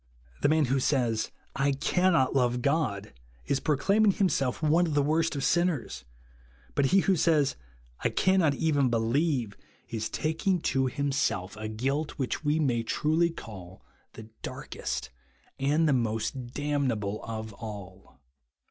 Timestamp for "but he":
6.73-7.01